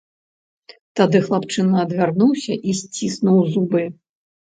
[1.01, 3.89] Тады хлапчына адвярнуўся і сціснуў зубы.